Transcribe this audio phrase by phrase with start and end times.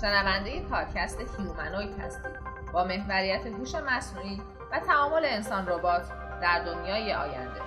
[0.00, 2.32] شنونده پادکست هیومنوید هستید
[2.72, 4.42] با محوریت هوش مصنوعی
[4.72, 6.02] و تعامل انسان ربات
[6.42, 7.60] در دنیای آینده.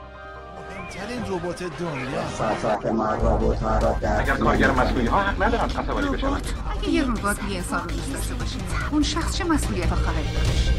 [0.70, 2.28] مهمترین ربات دنیا.
[2.28, 6.90] ساعت ما ربات ها را در اگر کارگر مسئولی ها حق ندارن عصبانی بشن اگه
[6.90, 8.60] یه ربات بی انسان رو دوست داشته باشه
[8.92, 10.72] اون شخص چه مسئولیت خواهد داشت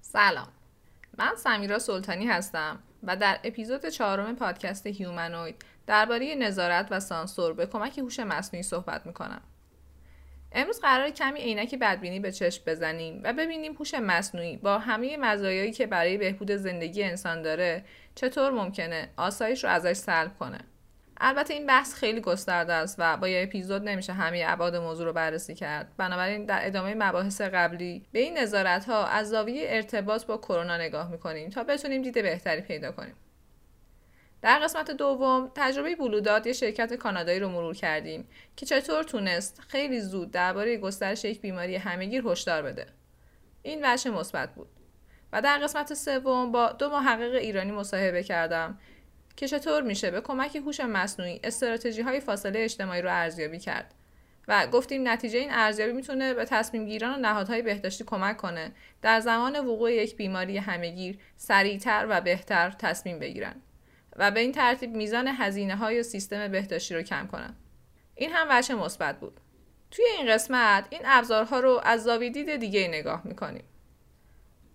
[0.00, 0.48] سلام.
[1.18, 7.66] من سمیرا سلطانی هستم و در اپیزود چهارم پادکست هیومنوید درباره نظارت و سانسور به
[7.66, 9.40] کمک هوش مصنوعی صحبت می‌کنم.
[10.54, 15.72] امروز قرار کمی عینک بدبینی به چشم بزنیم و ببینیم هوش مصنوعی با همه مزایایی
[15.72, 17.84] که برای بهبود زندگی انسان داره
[18.14, 20.58] چطور ممکنه آسایش رو ازش سلب کنه.
[21.16, 25.12] البته این بحث خیلی گسترده است و با یه اپیزود نمیشه همه ابعاد موضوع رو
[25.12, 25.92] بررسی کرد.
[25.96, 31.10] بنابراین در ادامه مباحث قبلی به این نظارت ها از زاویه ارتباط با کرونا نگاه
[31.10, 33.14] می‌کنیم تا بتونیم دید بهتری پیدا کنیم.
[34.42, 40.00] در قسمت دوم تجربه بلوداد یه شرکت کانادایی رو مرور کردیم که چطور تونست خیلی
[40.00, 42.86] زود درباره گسترش یک بیماری همهگیر هشدار بده.
[43.62, 44.68] این وجه مثبت بود.
[45.32, 48.78] و در قسمت سوم با دو محقق ایرانی مصاحبه کردم
[49.36, 53.94] که چطور میشه به کمک هوش مصنوعی استراتژی های فاصله اجتماعی رو ارزیابی کرد.
[54.48, 59.20] و گفتیم نتیجه این ارزیابی می‌تونه به تصمیم گیران و نهادهای بهداشتی کمک کنه در
[59.20, 63.54] زمان وقوع یک بیماری همهگیر سریعتر و بهتر تصمیم بگیرن.
[64.16, 67.54] و به این ترتیب میزان هزینه های سیستم بهداشتی رو کم کنن.
[68.14, 69.40] این هم وجه مثبت بود.
[69.90, 73.64] توی این قسمت این ابزارها رو از زاویه دیگه نگاه می‌کنیم.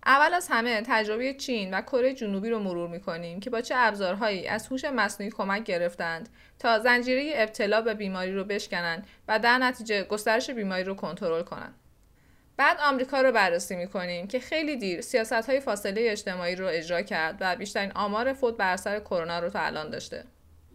[0.05, 4.47] اول از همه تجربه چین و کره جنوبی رو مرور می‌کنیم که با چه ابزارهایی
[4.47, 6.29] از هوش مصنوعی کمک گرفتند
[6.59, 11.75] تا زنجیره ابتلا به بیماری رو بشکنند و در نتیجه گسترش بیماری رو کنترل کنند.
[12.57, 17.37] بعد آمریکا رو بررسی می‌کنیم که خیلی دیر سیاست های فاصله اجتماعی رو اجرا کرد
[17.39, 20.23] و بیشترین آمار فوت بر اثر کرونا رو تا الان داشته.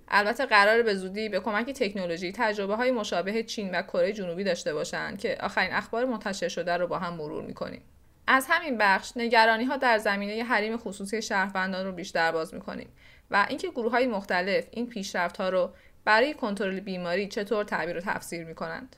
[0.09, 4.75] البته قرار به زودی به کمک تکنولوژی تجربه های مشابه چین و کره جنوبی داشته
[4.75, 7.83] باشند که آخرین اخبار منتشر شده رو با هم مرور می‌کنیم.
[8.27, 12.89] از همین بخش نگرانی ها در زمینه حریم خصوصی شهروندان رو بیشتر باز می‌کنیم
[13.31, 15.71] و اینکه گروه های مختلف این پیشرفت ها رو
[16.05, 18.97] برای کنترل بیماری چطور تعبیر و تفسیر می‌کنند.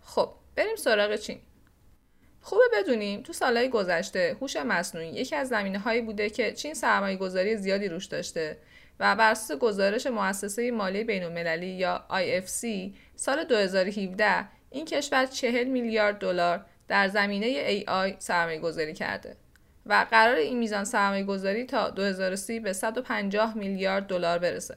[0.00, 1.40] خب بریم سراغ چین
[2.40, 7.16] خوبه بدونیم تو سالهای گذشته هوش مصنوعی یکی از زمینه هایی بوده که چین سرمایه
[7.16, 8.56] گذاری زیادی روش داشته
[9.00, 12.66] و بر اساس گزارش مؤسسه مالی بین المللی یا IFC
[13.16, 19.36] سال 2017 این کشور 40 میلیارد دلار در زمینه AI سرمایه گذاری کرده
[19.86, 24.76] و قرار این میزان سرمایه گذاری تا 2030 به 150 میلیارد دلار برسه.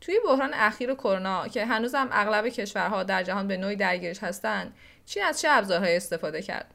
[0.00, 4.74] توی بحران اخیر کرونا که هنوزم اغلب کشورها در جهان به نوعی درگیرش هستند
[5.06, 6.74] چین از چه ابزارهایی استفاده کرد؟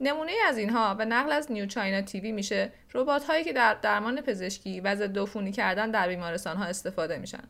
[0.00, 4.20] نمونه از اینها به نقل از نیو چاینا تیوی میشه ربات هایی که در درمان
[4.20, 7.44] پزشکی و ضد عفونی کردن در بیمارستان ها استفاده میشن.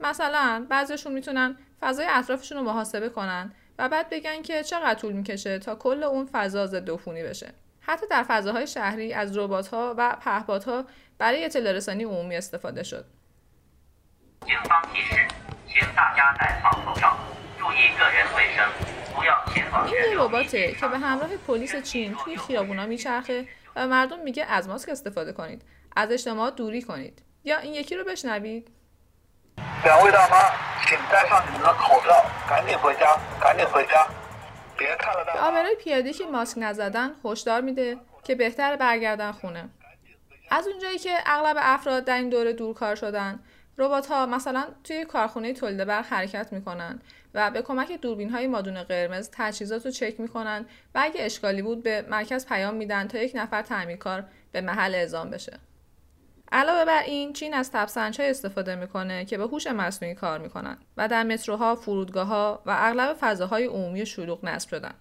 [0.00, 5.58] مثلا بعضیشون می‌تونن فضای اطرافشون رو محاسبه کنن و بعد بگن که چقدر طول می‌کشه
[5.58, 7.52] تا کل اون فضا ضد عفونی بشه.
[7.80, 10.84] حتی در فضاهای شهری از ربات ها و پهپادها
[11.18, 13.04] برای اطلاع رسانی عمومی استفاده شد.
[14.45, 15.27] 警方提示，
[15.67, 17.15] 请大家戴好口罩，
[17.59, 18.65] 注意个人卫生，
[19.15, 21.07] 不要前往 این 人 یه 流密 رباته 集 که به 场所。
[21.07, 25.61] همراه پلیس چین توی خیابونا میچرخه و به مردم میگه از ماسک استفاده کنید
[25.95, 28.71] از اجتماع دوری کنید یا این یکی رو بشنوید
[29.83, 30.35] 两位大妈，
[30.85, 32.09] 请戴上你们的口罩，
[32.47, 34.07] 赶紧回家，赶紧回家，
[34.77, 35.47] 别看了 به 大妈。
[35.47, 39.69] آبرای پیاده که ماسک نزدن هشدار میده که بهتر برگردن خونه
[40.51, 43.39] از اونجایی که اغلب افراد در این دوره دورکار شدن
[43.78, 47.00] ربات ها مثلا توی کارخونه تولید برق حرکت می‌کنن
[47.34, 51.82] و به کمک دوربین های مادون قرمز تجهیزات رو چک می‌کنن و اگه اشکالی بود
[51.82, 55.58] به مرکز پیام میدن تا یک نفر تعمیرکار به محل اعزام بشه
[56.52, 61.08] علاوه بر این چین از تبسنج استفاده می‌کنه که به هوش مصنوعی کار می‌کنن و
[61.08, 64.94] در متروها، فرودگاه ها و اغلب فضاهای عمومی شلوغ نصب شدن.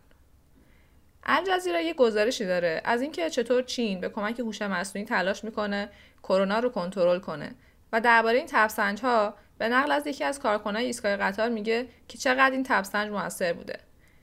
[1.23, 5.89] الجزیره یه گزارشی داره از اینکه چطور چین به کمک هوش مصنوعی تلاش می‌کنه
[6.23, 7.55] کرونا رو کنترل کنه
[7.91, 12.17] و درباره این تبسنج ها به نقل از یکی از کارکنای ایستگاه قطار میگه که
[12.17, 13.79] چقدر این تبسنج موثر بوده.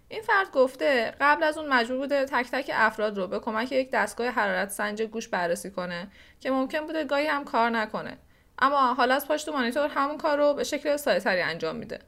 [0.08, 3.90] این فرد گفته قبل از اون مجبور بوده تک تک افراد رو به کمک یک
[3.90, 6.08] دستگاه حرارت سنج گوش بررسی کنه
[6.40, 8.18] که ممکن بوده گاهی هم کار نکنه.
[8.58, 11.98] اما حالا از پشت مانیتور همون کار رو به شکل ساده‌تری انجام میده.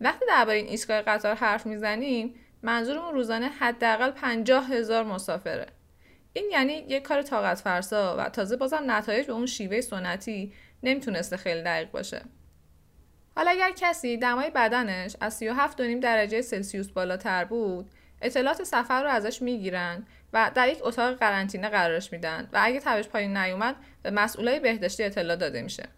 [0.00, 5.66] وقتی درباره این ایستگاه قطار حرف می‌زنیم منظورمون روزانه حداقل پنجاه هزار مسافره.
[6.36, 10.52] این یعنی یک کار طاقت فرسا و تازه بازم نتایج به اون شیوه سنتی
[10.82, 12.22] نمی‌تونسته خیلی دقیق باشه.
[13.36, 17.90] حالا اگر کسی دمای بدنش از 37 درجه سلسیوس بالاتر بود
[18.22, 23.08] اطلاعات سفر رو ازش می‌گیرن و در یک اتاق قرنطینه قرارش میدن و اگه تبش
[23.08, 25.88] پایین نیومد به مسئولای بهداشتی اطلاع داده میشه.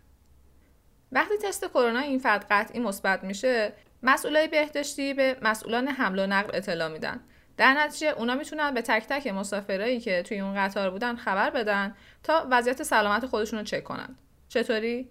[1.13, 6.57] وقتی تست کرونا این فرد قطعی مثبت میشه مسئولای بهداشتی به مسئولان حمل و نقل
[6.57, 7.21] اطلاع میدن.
[7.59, 11.95] در نتیجه اونا می‌تونن به تک تک مسافرایی که توی اون قطار بودن خبر بدن
[12.23, 14.17] تا وضعیت سلامت خودشون رو چک کنن.
[14.49, 15.11] چطوری؟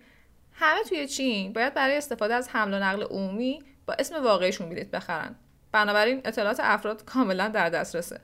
[0.54, 4.92] همه توی چین باید برای استفاده از حمل و نقل عمومی با اسم واقعیشون بلیط
[4.92, 5.36] بخرن.
[5.72, 8.22] بنابراین اطلاعات افراد کاملا در دسترسه.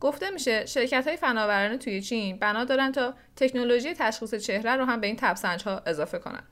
[0.00, 5.00] گفته میشه شرکت های فناورانه توی چین بنا دارن تا تکنولوژی تشخیص چهره رو هم
[5.00, 6.42] به این تبسنج ها اضافه کنن.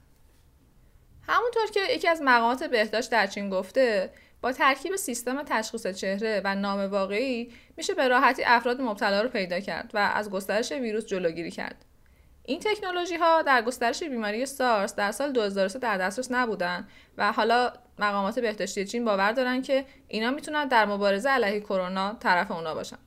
[1.28, 4.12] همونطور که یکی از مقامات بهداشت در چین گفته
[4.46, 9.60] با ترکیب سیستم تشخیص چهره و نام واقعی میشه به راحتی افراد مبتلا رو پیدا
[9.60, 11.84] کرد و از گسترش ویروس جلوگیری کرد.
[12.44, 16.88] این تکنولوژی ها در گسترش بیماری سارس در سال 2003 در دسترس نبودن
[17.18, 22.50] و حالا مقامات بهداشتی چین باور دارن که اینا می‌تونن در مبارزه علیه کرونا طرف
[22.50, 22.98] اونا باشن.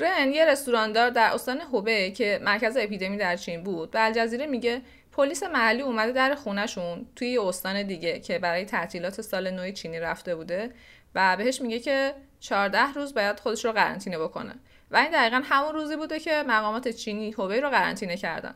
[0.00, 4.82] رن یه رستوراندار در استان هوبه که مرکز اپیدمی در چین بود به الجزیره میگه
[5.16, 10.36] پلیس محلی اومده در خونهشون توی استان دیگه که برای تعطیلات سال نو چینی رفته
[10.36, 10.74] بوده
[11.14, 14.54] و بهش میگه که 14 روز باید خودش رو قرنطینه بکنه.
[14.90, 18.54] و این دقیقا همون روزی بوده که مقامات چینی هوبی رو قرنطینه کردن.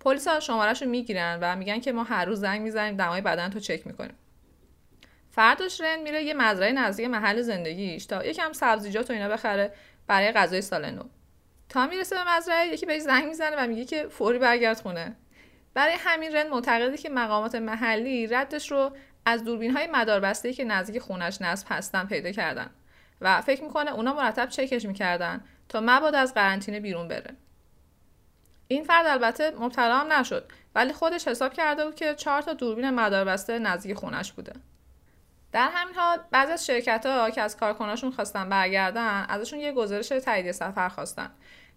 [0.00, 3.50] پلیس ها شمارش رو می‌گیرن و میگن که ما هر روز زنگ می‌زنیم دمای بدن
[3.50, 4.14] تو چک می‌کنیم.
[5.30, 9.72] فرداش رن میره یه مزرعه نزدیک محل زندگیش تا یکم سبزیجات و اینا بخره
[10.06, 11.02] برای غذای سال نو.
[11.68, 15.16] تا می‌رسه به مزرعه یکی بهش زنگ می‌زنه و میگه که فوری برگرد خونه.
[15.74, 18.90] برای همین رن معتقده که مقامات محلی ردش رو
[19.26, 22.70] از دوربین های مداربسته که نزدیک خونش نصب هستن پیدا کردن
[23.20, 27.36] و فکر می‌کنه اونا مرتب چکش می‌کردن تا مبادا از قرنطینه بیرون بره.
[28.68, 32.90] این فرد البته مبتلا هم نشد ولی خودش حساب کرده بود که چهار تا دوربین
[32.90, 34.52] مداربسته نزدیک خونش بوده.
[35.52, 40.08] در همین حال بعضی از شرکت ها که از کارکناشون خواستن برگردن ازشون یه گزارش
[40.08, 41.30] تایید سفر خواستن.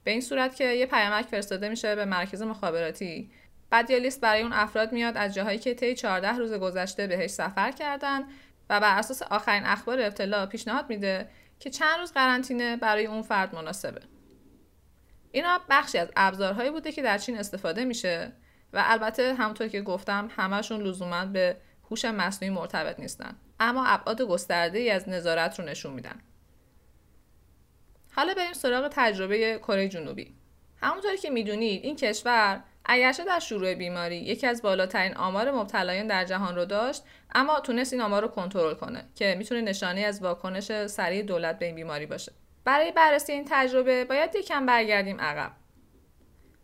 [0.03, 3.31] به این صورت که یه پیامک فرستاده میشه به مرکز مخابراتی.
[3.69, 7.29] بعد یه لیست برای اون افراد میاد از جاهایی که طی 14 روز گذشته بهش
[7.29, 8.21] سفر کردن
[8.69, 11.29] و بر اساس آخرین اخبار ابتلا پیشنهاد میده
[11.59, 14.01] که چند روز قرنطینه برای اون فرد مناسبه.
[15.31, 18.31] اینا بخشی از ابزارهایی بوده که در چین استفاده میشه
[18.73, 21.57] و البته همونطور که گفتم همشون لزوما به
[21.91, 26.21] هوش مصنوعی مرتبط نیستن اما ابعاد گسترده ای از نظارت رو نشون میدن.
[28.15, 30.35] حالا بریم سراغ تجربه کره جنوبی.
[30.81, 36.25] همونطوری که می‌دونید این کشور اگرچه در شروع بیماری یکی از بالاترین آمار مبتلایان در
[36.25, 37.03] جهان رو داشت
[37.35, 41.65] اما تونست این آمار رو کنترل کنه که می‌تونه نشانه از واکنش سریع دولت به
[41.65, 42.31] این بیماری باشه.
[42.63, 45.51] برای بررسی این تجربه باید یکم برگردیم عقب.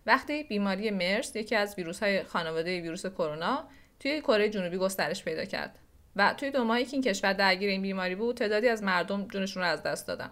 [0.05, 3.63] وقتی بیماری مرس یکی از ویروس های خانواده ویروس کرونا
[3.99, 5.79] توی کره جنوبی گسترش پیدا کرد
[6.15, 9.63] و توی دو ماهی که این کشور درگیر این بیماری بود تعدادی از مردم جونشون
[9.63, 10.31] رو از دست دادن.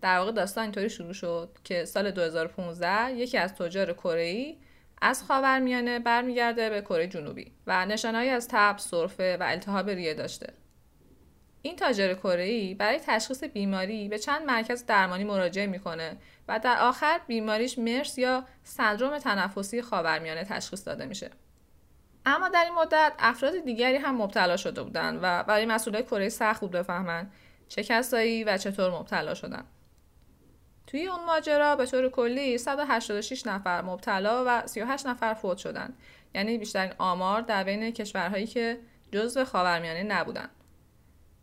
[0.00, 4.56] در واقع داستان اینطوری شروع شد که سال 2015 یکی از تجار کره
[5.02, 10.52] از خاورمیانه برمیگرده به کره جنوبی و نشانهایی از تب، سرفه و التهاب ریه داشته.
[11.62, 16.16] این تاجر کره برای تشخیص بیماری به چند مرکز درمانی مراجعه می‌کنه
[16.48, 21.30] و در آخر بیماریش مرس یا سندروم تنفسی خاورمیانه تشخیص داده میشه.
[22.26, 26.60] اما در این مدت افراد دیگری هم مبتلا شده بودند و برای مسئولای کره سخت
[26.60, 27.30] بود بفهمن
[27.68, 29.64] چه کسایی و چطور مبتلا شدن.
[30.86, 35.98] توی اون ماجرا به طور کلی 186 نفر مبتلا و 38 نفر فوت شدند
[36.34, 38.78] یعنی بیشترین آمار در بین کشورهایی که
[39.12, 40.50] جزو خاورمیانه نبودند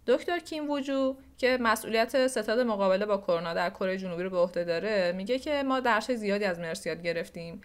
[0.08, 4.64] دکتر کیم ووجو که مسئولیت ستاد مقابله با کرونا در کره جنوبی رو به عهده
[4.64, 7.62] داره میگه که ما درس زیادی از مرس یاد گرفتیم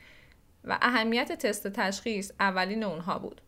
[0.64, 3.40] و اهمیت تست تشخیص اولین اونها بود.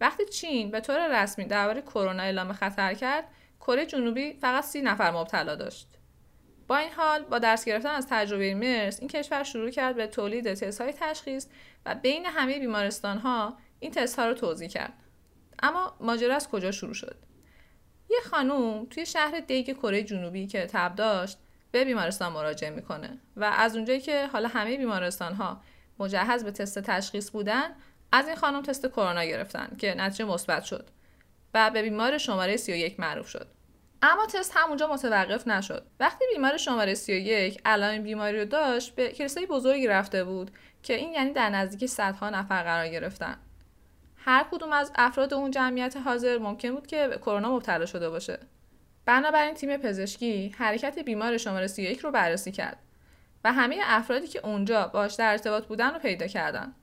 [0.00, 3.24] وقتی چین به طور رسمی درباره کرونا اعلام خطر کرد
[3.60, 5.99] کره جنوبی فقط سی نفر مبتلا داشت.
[6.70, 10.54] با این حال با درس گرفتن از تجربه مرس این کشور شروع کرد به تولید
[10.54, 11.46] تست های تشخیص
[11.86, 14.92] و بین همه بیمارستان ها این تست ها رو توضیح کرد.
[15.62, 17.16] اما ماجرا از کجا شروع شد؟
[18.10, 21.38] یه خانوم توی شهر دیگ کره جنوبی که تب داشت
[21.70, 25.60] به بیمارستان مراجعه می‌کنه و از اونجایی که حالا همه بیمارستان ها
[25.98, 27.70] مجهز به تست تشخیص بودن
[28.12, 30.90] از این خانم تست کرونا گرفتن که نتیجه مثبت شد
[31.54, 33.59] و به بیمار شماره 31 معروف شد.
[34.02, 35.86] اما تست همونجا متوقف نشد.
[36.00, 40.50] وقتی بیمار شماره 31 علائم بیماری رو داشت به کلیسای بزرگی رفته بود
[40.82, 43.36] که این یعنی در نزدیک صدها نفر قرار گرفتن.
[44.16, 48.38] هر کدوم از افراد اون جمعیت حاضر ممکن بود که به کرونا مبتلا شده باشه.
[49.04, 52.78] بنابراین تیم پزشکی حرکت بیمار شماره 31 رو بررسی کرد
[53.44, 56.74] و همه افرادی که اونجا باش در ارتباط بودن رو پیدا کردن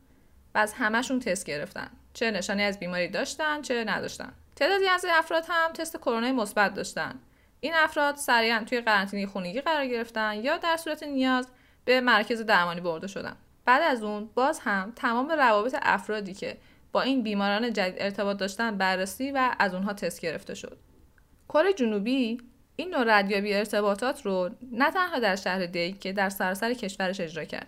[0.55, 1.89] و از همشون تست گرفتن.
[2.13, 4.33] چه نشانی از بیماری داشتن چه نداشتن.
[4.57, 7.19] تعدادی از افراد هم تست کرونا مثبت داشتن
[7.59, 11.47] این افراد سریعا توی قرنطینه خونگی قرار گرفتن یا در صورت نیاز
[11.85, 13.35] به مرکز درمانی برده شدن
[13.65, 16.57] بعد از اون باز هم تمام روابط افرادی که
[16.91, 20.77] با این بیماران جدید ارتباط داشتن بررسی و از اونها تست گرفته شد.
[21.49, 22.37] کره جنوبی
[22.75, 27.43] این نوع ردیابی ارتباطات رو نه تنها در شهر دیگ که در سراسر کشورش اجرا
[27.43, 27.67] کرد.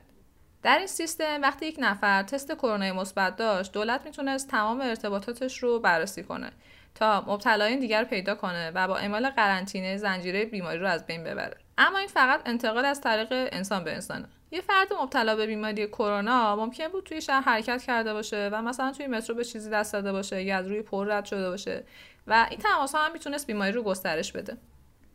[0.63, 5.79] در این سیستم وقتی یک نفر تست کرونا مثبت داشت دولت می‌تونست تمام ارتباطاتش رو
[5.79, 6.51] بررسی کنه
[6.95, 11.57] تا مبتلایان دیگر پیدا کنه و با اعمال قرنطینه زنجیره بیماری رو از بین ببره.
[11.77, 14.25] اما این فقط انتقال از طریق انسان به انسانه.
[14.51, 18.91] یه فرد مبتلا به بیماری کرونا ممکن بود توی شهر حرکت کرده باشه و مثلا
[18.91, 21.83] توی مترو به چیزی دست داده باشه یا از روی پر رد شده باشه
[22.27, 24.57] و این تماس هم می‌تونست بیماری رو گسترش بده.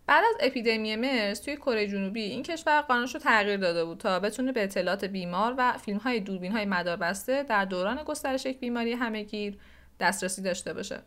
[0.06, 4.20] بعد از اپیدمی مرز توی کره جنوبی این کشور قانونش رو تغییر داده بود تا
[4.20, 8.92] بتونه به اطلاعات بیمار و فیلم های دوربین های مداربسته در دوران گسترش یک بیماری
[8.92, 9.58] همهگیر
[10.00, 11.02] دسترسی داشته باشه.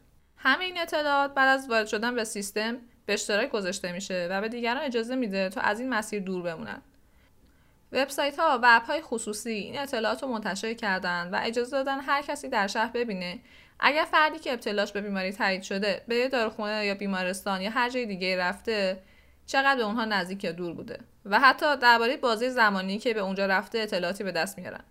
[0.48, 4.50] همه این اطلاعات بعد از وارد شدن به سیستم به اشتراک گذاشته میشه و به
[4.50, 6.82] دیگران اجازه میده تا از این مسیر دور بمونن.
[7.92, 12.22] وبسایت ها و اپ های خصوصی این اطلاعات رو منتشر کردن و اجازه دادن هر
[12.22, 13.40] کسی در شهر ببینه.
[13.80, 17.90] اگر فردی که ابتلاش به بیماری تایید شده به یه داروخونه یا بیمارستان یا هر
[17.90, 19.04] جای دیگه رفته
[19.46, 23.46] چقدر به اونها نزدیک یا دور بوده؟ و حتی درباره بازی زمانی که به اونجا
[23.46, 24.84] رفته اطلاعاتی به دست میارن.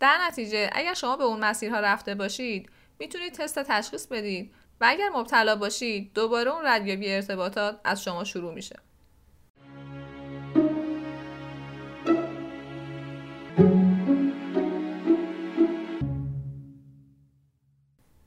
[0.00, 5.08] در نتیجه اگر شما به اون مسیرها رفته باشید می‌تونید تست تشخیص بدید و اگر
[5.08, 8.76] مبتلا باشید دوباره اون ردیابی ارتباطات از شما شروع میشه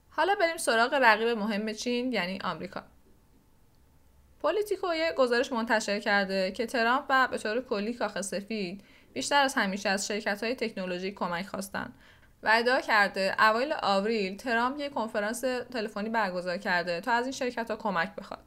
[0.09, 2.83] حالا بریم سراغ رقیب مهم چین یعنی آمریکا.
[4.41, 9.53] پولیتیکو یه گزارش منتشر کرده که ترامپ و به طور کلی کاخ سفید بیشتر از
[9.53, 11.93] همیشه از شرکت های تکنولوژی کمک خواستن
[12.43, 15.41] و ادعا کرده اوایل آوریل ترامپ یک کنفرانس
[15.73, 18.39] تلفنی برگزار کرده تا از این شرکت ها کمک بخواد.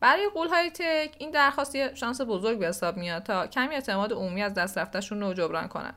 [0.00, 4.12] برای قول های تک این درخواست یه شانس بزرگ به حساب میاد تا کمی اعتماد
[4.12, 5.94] عمومی از دست رفتهشون رو جبران کنن.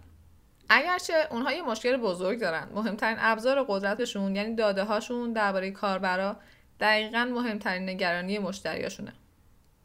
[0.70, 6.36] اگرچه اونها یه مشکل بزرگ دارن مهمترین ابزار قدرتشون یعنی داده هاشون درباره کاربرا
[6.80, 9.14] دقیقا مهمترین نگرانی مشتریاشونه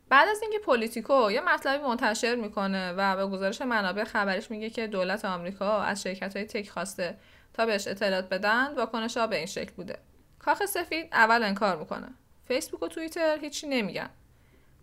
[0.08, 4.86] بعد از اینکه پولیتیکو یه مطلبی منتشر می‌کنه و به گزارش منابع خبرش میگه که
[4.86, 7.18] دولت آمریکا از شرکت های tech خواسته
[7.54, 9.98] تا بهش اطلاعات بدن واکنش ها به این شکل بوده.
[10.38, 12.08] کاخ سفید اول انکار می‌کنه.
[12.48, 14.10] فیسبوک و توییتر هیچی نمیگن.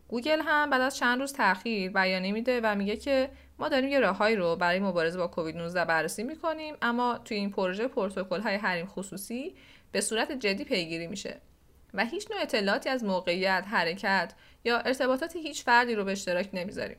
[0.08, 3.29] گوگل هم بعد از چند روز تاخیر بیانیه میده و میگه که
[3.60, 7.51] ما داریم یه راههایی رو برای مبارزه با کووید 19 بررسی می‌کنیم اما توی این
[7.51, 9.55] پروژه پروتکل های حریم خصوصی
[9.91, 11.41] به صورت جدی پیگیری میشه.
[11.94, 14.34] و هیچ نوع اطلاعاتی از موقعیت، حرکت
[14.65, 16.98] یا ارتباطات هیچ فردی رو به اشتراک نمی‌ذاریم.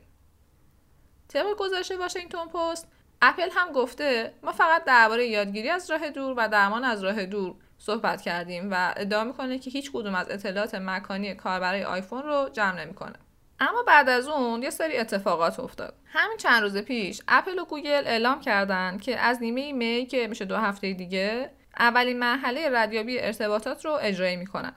[1.27, 2.87] طبق گزارش واشنگتن پست
[3.21, 7.55] اپل هم گفته ما فقط درباره یادگیری از راه دور و درمان از راه دور
[7.77, 12.85] صحبت کردیم و ادعا می‌کنه که هیچ کدوم از اطلاعات مکانی کاربرای آیفون رو جمع
[12.85, 13.15] نمی‌کنه.
[13.59, 18.03] اما بعد از اون یه سری اتفاقات افتاد همین چند روز پیش اپل و گوگل
[18.07, 23.85] اعلام کردن که از نیمه می که میشه دو هفته دیگه اولین مرحله ردیابی ارتباطات
[23.85, 24.75] رو اجرایی می‌کنن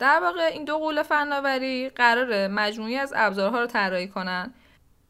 [0.00, 4.54] در واقع این دو قول فناوری قرار مجموعی از ابزارها رو طراحی کنن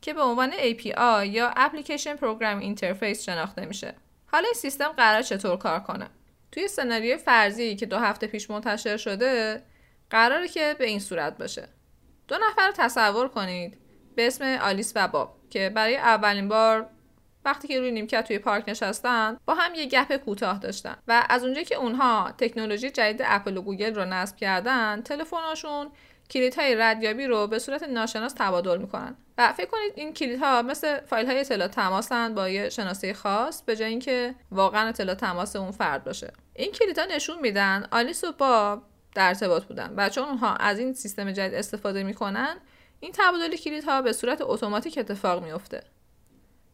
[0.00, 3.94] که به عنوان API یا Application Program Interface شناخته میشه.
[4.26, 6.10] حالا این سیستم قرار چطور کار کنه؟
[6.52, 9.62] توی سناریوی فرضی که دو هفته پیش منتشر شده
[10.10, 11.68] قراره که به این صورت باشه.
[12.28, 13.78] دو نفر رو تصور کنید.
[14.14, 16.86] به اسم آلیس و باب که برای اولین بار
[17.44, 21.44] وقتی که روی نیمکت توی پارک نشستن با هم یه گپ کوتاه داشتن و از
[21.44, 25.90] اونجایی که اونها تکنولوژی جدید اپل و گوگل رو نصب کردن تلفن‌هاشون
[26.30, 29.16] کلیدهای ردیابی رو به صورت ناشناس تبادل می‌کنن.
[29.38, 33.76] و فکر کنید این کلیدها مثل فایل های اطلاع تماسن با یه شناسه خاص به
[33.76, 36.32] جای اینکه واقعا اطلاع تماس اون فرد باشه.
[36.54, 38.82] این کلیدها نشون میدن آلیس و باب
[39.14, 42.56] در ارتباط بودن و چون اونها از این سیستم جدید استفاده می‌کنن
[43.00, 45.82] این تبادل کلیدها به صورت اتوماتیک اتفاق میفته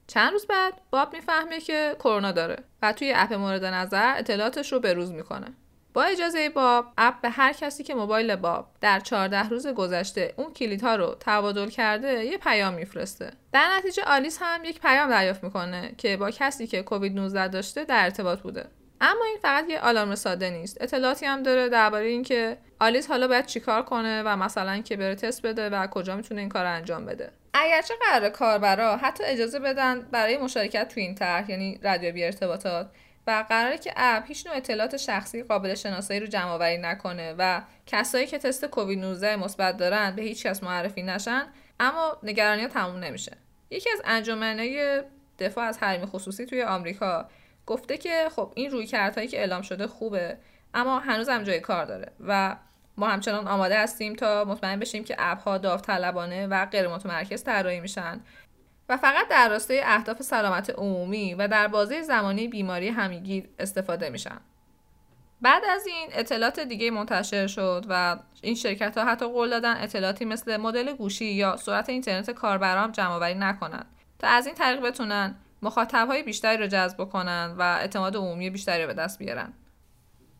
[0.06, 4.80] چند روز بعد باب می‌فهمه که کرونا داره و توی اپ مورد نظر اطلاعاتش رو
[4.80, 5.46] بروز می‌کنه
[5.94, 10.52] با اجازه باب اپ به هر کسی که موبایل باب در 14 روز گذشته اون
[10.52, 13.32] کلیدها رو تبادل کرده یه پیام میفرسته.
[13.52, 17.84] در نتیجه آلیس هم یک پیام دریافت می‌کنه که با کسی که کووید 19 داشته
[17.84, 18.66] در ارتباط بوده.
[19.00, 20.78] اما این فقط یه آلارم ساده نیست.
[20.80, 25.42] اطلاعاتی هم داره درباره اینکه آلیس حالا باید چیکار کنه و مثلا که بره تست
[25.42, 27.32] بده و کجا می‌تونه این کار انجام بده.
[27.58, 32.90] اگرچه قرار کاربرا حتی اجازه بدن برای مشارکت تو این طرح یعنی رادیو ارتباطات
[33.26, 37.62] و قراره که اپ هیچ نوع اطلاعات شخصی قابل شناسایی رو جمع آوری نکنه و
[37.86, 41.46] کسایی که تست کووید 19 مثبت دارن به هیچ کس معرفی نشن
[41.80, 43.36] اما نگرانی تموم نمیشه.
[43.70, 45.02] یکی از انجمنهای
[45.38, 47.28] دفاع از حریم خصوصی توی آمریکا
[47.66, 50.38] گفته که خب این روی کردهایی که اعلام شده خوبه
[50.74, 52.56] اما هنوز هم جای کار داره و
[52.96, 57.80] ما همچنان آماده هستیم تا مطمئن بشیم که اپ ها داوطلبانه و غیر متمرکز طراحی
[57.80, 58.20] میشن
[58.88, 64.40] و فقط در راستای اهداف سلامت عمومی و در بازه زمانی بیماری همیگیر استفاده میشن.
[65.40, 70.24] بعد از این اطلاعات دیگه منتشر شد و این شرکت ها حتی قول دادن اطلاعاتی
[70.24, 73.86] مثل مدل گوشی یا سرعت اینترنت کاربران جمع آوری نکنند
[74.18, 78.82] تا از این طریق بتونن مخاطب های بیشتری رو جذب کنن و اعتماد عمومی بیشتری
[78.82, 79.52] رو به دست بیارن.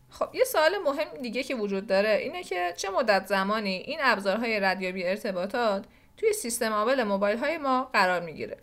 [0.09, 4.59] خب یه سوال مهم دیگه که وجود داره اینه که چه مدت زمانی این ابزارهای
[4.59, 5.85] ردیابی ارتباطات
[6.17, 8.57] توی سیستم عامل موبایل های ما قرار می‌گیره؟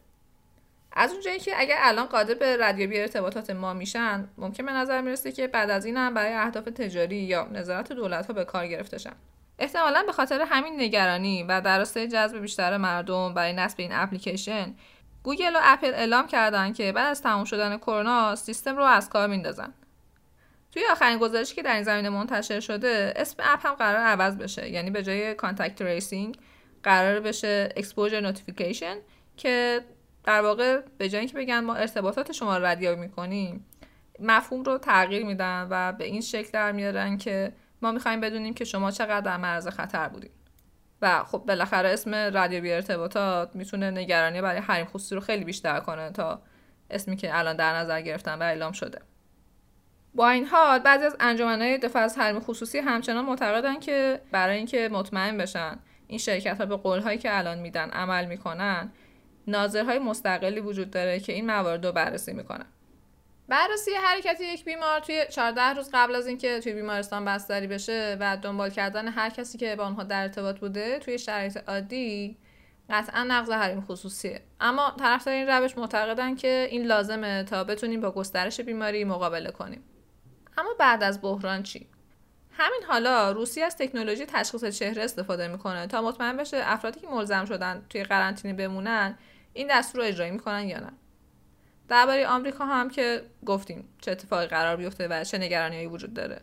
[0.92, 5.32] از اونجایی که اگر الان قادر به ردیابی ارتباطات ما میشن ممکن به نظر می‌رسه
[5.32, 8.98] که بعد از این هم برای اهداف تجاری یا نظارت دولت ها به کار گرفته
[8.98, 9.16] شن.
[9.58, 14.74] احتمالا به خاطر همین نگرانی و در راستای جذب بیشتر مردم برای نصب این اپلیکیشن
[15.22, 19.28] گوگل و اپل اعلام کردن که بعد از تموم شدن کرونا سیستم رو از کار
[19.28, 19.74] میندازن.
[20.74, 24.70] توی آخرین گزارشی که در این زمینه منتشر شده اسم اپ هم قرار عوض بشه.
[24.70, 26.36] یعنی به جای contact tracing
[26.82, 28.96] قرار بشه exposure notification
[29.36, 29.80] که
[30.24, 33.66] در واقع به جای اینکه بگن ما ارتباطات شما رو ردیابی می‌کنیم
[34.20, 37.52] مفهوم رو تغییر میدن و به این شکل در میارن که
[37.82, 40.32] ما می‌خوایم بدونیم که شما چقدر در معرض خطر بودید
[41.02, 46.10] و خب بالاخره اسم ردیابی ارتباطات می‌تونه نگرانی برای حریم خصوصی رو خیلی بیشتر کنه
[46.10, 46.42] تا
[46.90, 48.98] اسمی که الان در نظر گرفتن و اعلام شده.
[50.14, 54.88] با این حال بعضی از انجمنهای دفاع از حریم خصوصی همچنان معتقدن که برای اینکه
[54.92, 58.92] مطمئن بشن این شرکت ها به قول هایی که الان میدن عمل می‌کنن
[59.46, 62.66] ناظرهای مستقلی وجود داره که این موارد رو بررسی می‌کنن.
[63.48, 68.36] بررسی حرکت یک بیمار توی 14 روز قبل از اینکه توی بیمارستان بستری بشه و
[68.36, 72.36] دنبال کردن هر کسی که با آنها در ارتباط بوده توی شرایط عادی
[72.90, 74.40] قطعا نقض حریم خصوصیه.
[74.60, 79.84] اما طرفدار این روش معتقدن که این لازمه تا بتونیم با گسترش بیماری مقابله کنیم.
[80.58, 81.86] اما بعد از بحران چی؟
[82.50, 87.44] همین حالا روسیه از تکنولوژی تشخیص چهره استفاده می‌کنه تا مطمئن بشه افرادی که ملزم
[87.44, 89.18] شدن توی قرنطینه بمونن
[89.52, 90.92] این دستور رو اجرایی می‌کنن یا نه.
[91.88, 96.40] درباره آمریکا هم که گفتیم چه اتفاقی قرار بیفته و چه نگرانیهایی وجود داره.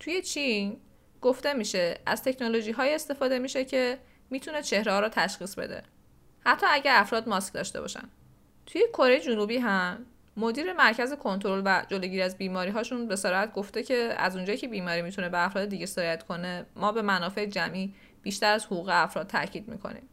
[0.00, 0.80] توی چین
[1.20, 3.98] گفته میشه از تکنولوژی های استفاده میشه که
[4.30, 5.82] می‌تونه چهره رو تشخیص بده.
[6.40, 8.08] حتی اگر افراد ماسک داشته باشن.
[8.66, 10.06] توی کره جنوبی هم
[10.38, 14.68] مدیر مرکز کنترل و جلوگیری از بیماری هاشون به صراحت گفته که از اونجایی که
[14.68, 19.26] بیماری می‌تونه به افراد دیگه سرایت کنه ما به منافع جمعی بیشتر از حقوق افراد
[19.26, 20.08] تاکید می‌کنیم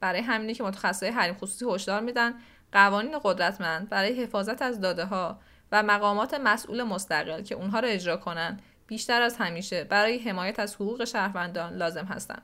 [0.00, 2.34] برای همینه که متخصصای حریم خصوصی هشدار میدن
[2.72, 5.40] قوانین قدرتمند برای حفاظت از داده ها
[5.72, 10.74] و مقامات مسئول مستقل که اونها رو اجرا کنن بیشتر از همیشه برای حمایت از
[10.74, 12.42] حقوق شهروندان لازم هستند.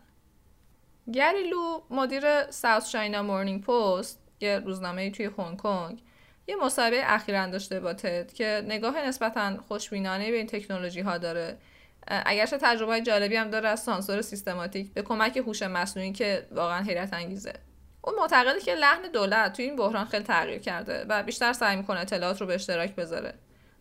[1.12, 6.02] گری لو مدیر ساوت شاینا مورنینگ پست یه روزنامه توی هنگ کنگ
[6.46, 11.58] یه مصاحبه اخیرا داشته با تد که نگاه نسبتا خوشبینانه به این تکنولوژی ها داره.
[12.06, 17.14] اگرچه تجربه جالبی هم داره از سانسور سیستماتیک به کمک هوش مصنوعی که واقعا حیرت
[17.14, 17.52] انگیزه.
[18.02, 22.00] اون معتقده که لحن دولت تو این بحران خیلی تغییر کرده و بیشتر سعی می‌کنه
[22.00, 23.34] اطلاعات رو به اشتراک بذاره.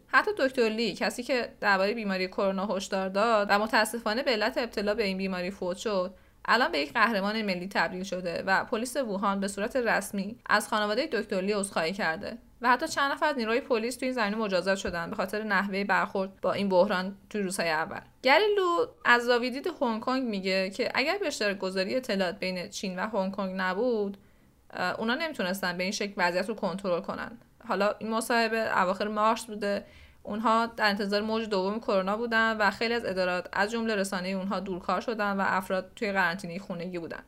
[0.08, 4.94] حتی دکتر لی کسی که درباره بیماری کرونا هشدار داد و متاسفانه به علت ابتلا
[4.94, 6.14] به این بیماری فوت شد
[6.46, 11.08] الان به یک قهرمان ملی تبدیل شده و پلیس ووهان به صورت رسمی از خانواده
[11.12, 12.38] دکتر لی عذرخواهی کرده.
[12.64, 15.84] و حتی چند نفر از نیروی پلیس توی این زمینه مجازات شدن به خاطر نحوه
[15.84, 18.00] برخورد با این بحران توی روزهای اول.
[18.22, 23.00] گری لو از زاویدید هنگ کنگ میگه که اگر به اشتراک گذاری اطلاعات بین چین
[23.00, 24.18] و هنگ کنگ نبود
[24.98, 27.38] اونا نمی‌تونستن به این شکل وضعیت رو کنترل کنن.
[27.68, 29.86] حالا این مصاحبه اواخر مارس بوده.
[30.24, 34.60] اونها در انتظار موج دوم کرونا بودن و خیلی از ادارات از جمله رسانه اونها
[34.60, 37.24] دورکار شدن و افراد توی قرنطینه خونگی بودن.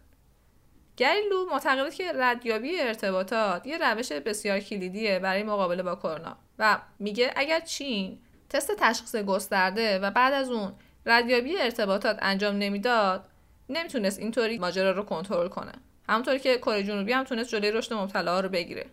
[0.98, 7.34] گریلو معتقده که ردیابی ارتباطات یه روش بسیار کلیدیه برای مقابله با کرونا و میگه
[7.36, 10.74] اگر چین تست تشخیص گسترده و بعد از اون
[11.06, 13.26] ردیابی ارتباطات انجام نمی‌داد
[13.70, 15.72] نمی‌تونست اینطوری ماجرا رو کنترل کنه.
[16.10, 18.86] همونطوری که کره جنوبی هم تونست جلوی رشد مبتلا رو بگیره.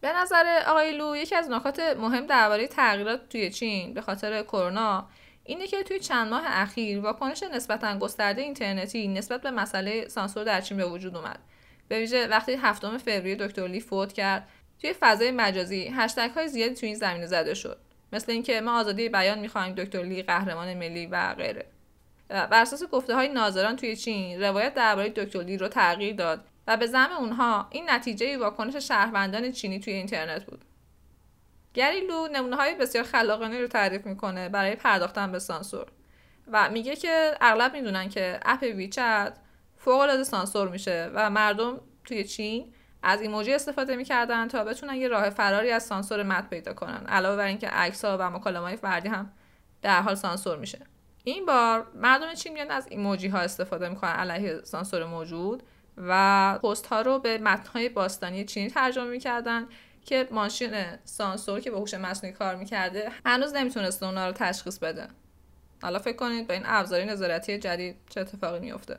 [0.00, 5.08] به نظر آقای لو یکی از نکات مهم درباره تغییرات توی چین به خاطر کرونا
[5.44, 10.60] اینه که توی چند ماه اخیر واکنش نسبتا گسترده اینترنتی نسبت به مسئله سانسور در
[10.60, 11.38] چین به وجود اومد.
[11.88, 14.48] به ویژه وقتی هفتم فوریه دکتر لی فوت کرد
[14.80, 17.78] توی فضای مجازی هشتگ های زیادی توی این زمینه زده شد.
[18.12, 21.66] مثل اینکه ما آزادی بیان می‌خواهیم دکتر لی قهرمان ملی و غیره.
[22.28, 26.76] بر اساس گفته های ناظران توی چین روایت درباره دکتر لی رو تغییر داد و
[26.76, 30.64] به زعم اونها این نتیجه واکنش شهروندان چینی توی اینترنت بود.
[31.74, 35.86] گریلو نمونه های بسیار خلاقانه رو تعریف می‌کنه برای پرداختن به سانسور.
[36.52, 39.36] و میگه که اغلب می‌دونن که اپ ویچت
[39.76, 45.08] فوق العاده سانسور میشه و مردم توی چین از ایموجی استفاده می‌کردن تا بتونن یه
[45.08, 48.76] راه فراری از سانسور مد پیدا کنن علاوه بر اینکه عکس ها و مکالمه های
[48.76, 49.32] فردی هم
[49.82, 50.78] در حال سانسور میشه.
[51.24, 55.62] این بار مردم چین میان از ایموجی ها استفاده می‌کنن علیه سانسور موجود
[55.96, 59.66] و پست ها رو به متن های باستانی چینی ترجمه می‌کردن
[60.04, 65.08] که ماشین سانسور که به هوش مصنوعی کار می‌کرده هنوز نمی‌تونسته اونا رو تشخیص بده.
[65.82, 68.96] حالا فکر کنید با این ابزاری نظارتی جدید چه اتفاقی میفته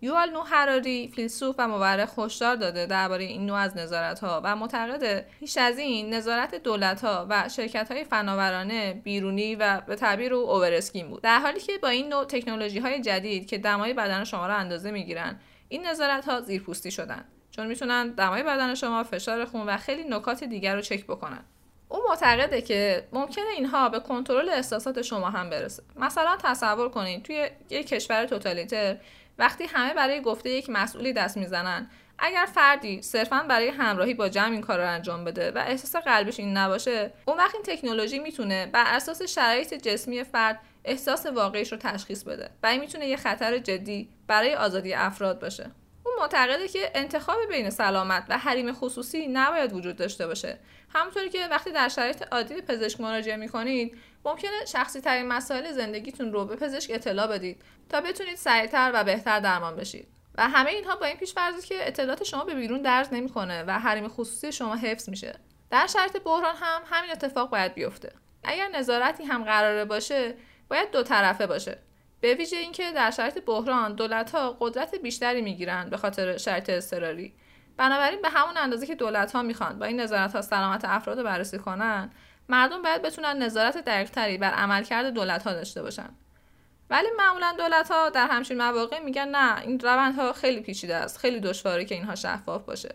[0.00, 4.56] یوال نو هراری فیلسوف و مورخ هشدار داده درباره این نوع از نظارت ها و
[4.56, 10.34] معتقده پیش از این نظارت دولت ها و شرکت های فناورانه بیرونی و به تعبیر
[10.34, 11.22] او اوورسکین بود.
[11.22, 14.90] در حالی که با این نوع تکنولوژی های جدید که دمای بدن شما را اندازه
[14.90, 17.24] می‌گیرن این نظارت ها زیرپوستی شدن.
[17.58, 21.44] چون می‌تونن دمای بدن شما فشار خون و خیلی نکات دیگر رو چک بکنن.
[21.88, 25.82] او معتقده که ممکنه اینها به کنترل احساسات شما هم برسه.
[25.96, 28.96] مثلا تصور کنید توی یک کشور توتالیتر
[29.38, 34.52] وقتی همه برای گفته یک مسئولی دست می‌زنن اگر فردی صرفا برای همراهی با جمع
[34.52, 38.66] این کار رو انجام بده و احساس قلبش این نباشه اون وقت این تکنولوژی می‌تونه
[38.66, 43.58] بر اساس شرایط جسمی فرد احساس واقعیش رو تشخیص بده و این می‌تونه یه خطر
[43.58, 45.70] جدی برای آزادی افراد باشه.
[46.20, 50.58] معتقده که انتخاب بین سلامت و حریم خصوصی نباید وجود داشته باشه.
[50.94, 56.32] همونطوری که وقتی در شرایط عادی به پزشک مراجعه می‌کنید ممکنه شخصی ترین مسائل زندگیتون
[56.32, 60.08] رو به پزشک اطلاع بدید تا بتونید سریعتر و بهتر درمان بشید.
[60.38, 61.34] و همه اینها با این پیش
[61.68, 65.34] که اطلاعات شما به بیرون درز نمی‌کنه و حریم خصوصی شما حفظ میشه.
[65.70, 68.12] در شرایط بحران هم همین اتفاق باید بیفته.
[68.44, 70.34] اگر نظارتی هم قراره باشه
[70.68, 71.78] باید دو طرفه باشه.
[72.20, 77.34] به ویژه اینکه در شرایط بحران دولت ها قدرت بیشتری می‌گیرن به خاطر شرایط اضطراری.
[77.76, 81.24] بنابراین به همون اندازه که دولت ها می‌خوان با این نظارت ها سلامت افراد رو
[81.24, 82.10] بررسی کنن
[82.48, 86.08] مردم باید بتونن نظارت دقیقتری بر عملکرد دولت ها داشته باشن.
[86.90, 91.40] ولی معمولا دولت ها در همچین مواقع میگن نه این روندها خیلی پیچیده است خیلی
[91.40, 92.94] دشواره که اینها شفاف باشه.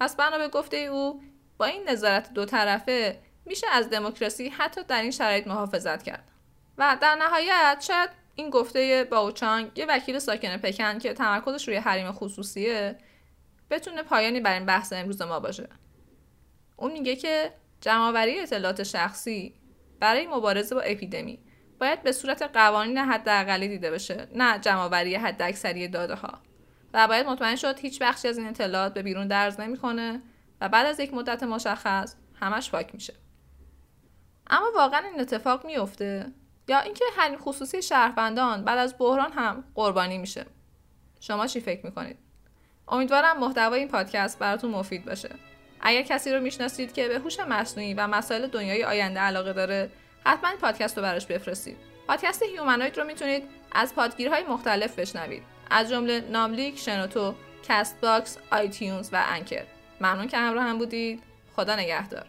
[0.00, 1.22] پس بنا به گفته او
[1.58, 6.28] با این نظارت دو طرفه میشه از دموکراسی حتی در این شرایط محافظت کرد.
[6.78, 12.12] و در نهایت شاید این گفته باوچانگ یه وکیل ساکن پکن که تمرکزش روی حریم
[12.12, 12.98] خصوصیه
[13.70, 15.68] بتونه پایانی بر این بحث امروز ما باشه.
[16.76, 19.54] اون میگه که جمعآوری اطلاعات شخصی
[20.00, 21.38] برای مبارزه با اپیدمی
[21.78, 26.38] باید به صورت قوانین حداقلی دیده بشه نه جمعآوری حداکثری داده ها
[26.94, 30.22] و باید مطمئن شد هیچ بخشی از این اطلاعات به بیرون درز نمی‌کنه
[30.60, 33.14] و بعد از یک مدت مشخص همش پاک میشه.
[34.46, 36.32] اما واقعا این اتفاق میفته
[36.68, 40.46] یا اینکه حریم خصوصی شهروندان بعد از بحران هم قربانی میشه.
[41.20, 42.18] شما چی فکر می‌کنید؟
[42.88, 45.30] امیدوارم محتوای این پادکست براتون مفید باشه.
[45.80, 49.90] اگر کسی رو می‌شناسید که به هوش مصنوعی و مسائل دنیای آینده علاقه داره
[50.24, 51.76] حتما این پادکست رو براش بفرستید.
[52.06, 55.42] پادکست هیومنوید رو می‌تونید از پادگیرهای مختلف بشنوید.
[55.70, 57.34] از جمله ناملیک شنوتو
[57.68, 59.64] Castbox iTunes و Anchor.
[60.00, 61.22] ممنون که همراه هم بودید.
[61.56, 62.26] خدا نگهدار.